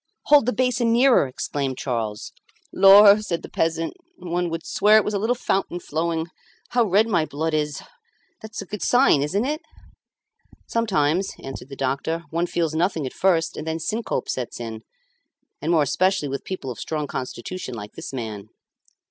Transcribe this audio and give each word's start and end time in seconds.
"Hold 0.23 0.47
the 0.47 0.51
basin 0.51 0.91
nearer," 0.91 1.27
exclaimed 1.27 1.77
Charles. 1.77 2.33
"Lor!" 2.73 3.21
said 3.21 3.43
the 3.43 3.49
peasant, 3.51 3.93
"one 4.17 4.49
would 4.49 4.65
swear 4.65 4.97
it 4.97 5.05
was 5.05 5.13
a 5.13 5.19
little 5.19 5.35
fountain 5.35 5.79
flowing. 5.79 6.25
How 6.69 6.85
red 6.85 7.05
my 7.07 7.23
blood 7.23 7.53
is! 7.53 7.83
That's 8.41 8.63
a 8.63 8.65
good 8.65 8.81
sign, 8.81 9.21
isn't 9.21 9.45
it?" 9.45 9.61
"Sometimes," 10.65 11.33
answered 11.43 11.69
the 11.69 11.75
doctor, 11.75 12.23
"one 12.31 12.47
feels 12.47 12.73
nothing 12.73 13.05
at 13.05 13.13
first, 13.13 13.55
and 13.55 13.67
then 13.67 13.77
syncope 13.77 14.27
sets 14.27 14.59
in, 14.59 14.81
and 15.61 15.71
more 15.71 15.83
especially 15.83 16.29
with 16.29 16.45
people 16.45 16.71
of 16.71 16.79
strong 16.79 17.05
constitution 17.05 17.75
like 17.75 17.91
this 17.93 18.11
man." 18.11 18.49